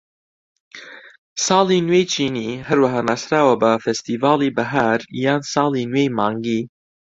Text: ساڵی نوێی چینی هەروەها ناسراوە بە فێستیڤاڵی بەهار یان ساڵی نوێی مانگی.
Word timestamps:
ساڵی 1.45 1.79
نوێی 1.87 2.05
چینی 2.13 2.49
هەروەها 2.67 3.01
ناسراوە 3.09 3.55
بە 3.61 3.71
فێستیڤاڵی 3.83 4.55
بەهار 4.57 4.99
یان 5.23 5.41
ساڵی 5.53 5.89
نوێی 5.91 6.13
مانگی. 6.17 6.61